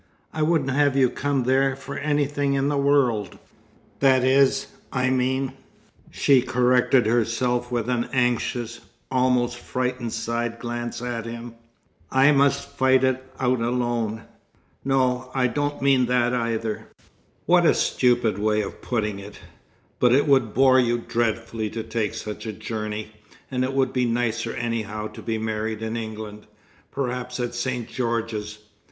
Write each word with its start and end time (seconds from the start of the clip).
"I 0.33 0.41
wouldn't 0.41 0.71
have 0.71 0.97
you 0.97 1.11
come 1.11 1.43
there 1.43 1.75
for 1.75 1.95
anything 1.95 2.53
in 2.55 2.69
the 2.69 2.75
world. 2.79 3.37
That 3.99 4.23
is. 4.23 4.65
I 4.91 5.11
mean" 5.11 5.53
she 6.09 6.41
corrected 6.41 7.05
herself 7.05 7.71
with 7.71 7.87
an 7.87 8.05
anxious, 8.11 8.79
almost 9.11 9.57
frightened 9.59 10.11
side 10.11 10.57
glance 10.57 11.03
at 11.03 11.27
him 11.27 11.53
"I 12.09 12.31
must 12.31 12.67
fight 12.67 13.03
it 13.03 13.23
out 13.39 13.61
alone. 13.61 14.23
No, 14.83 15.29
I 15.35 15.45
don't 15.45 15.83
mean 15.83 16.07
that 16.07 16.33
either. 16.33 16.87
What 17.45 17.63
a 17.67 17.75
stupid 17.75 18.39
way 18.39 18.61
of 18.63 18.81
putting 18.81 19.19
it! 19.19 19.39
But 19.99 20.13
it 20.13 20.27
would 20.27 20.51
bore 20.55 20.79
you 20.79 20.97
dreadfully 20.97 21.69
to 21.69 21.83
take 21.83 22.15
such 22.15 22.47
a 22.47 22.53
journey, 22.53 23.11
and 23.51 23.63
it 23.63 23.73
would 23.75 23.93
be 23.93 24.05
nicer 24.05 24.53
anyhow 24.55 25.09
to 25.09 25.21
be 25.21 25.37
married 25.37 25.83
in 25.83 25.95
England 25.95 26.47
perhaps 26.89 27.39
at 27.39 27.53
St. 27.53 27.87
George's. 27.87 28.57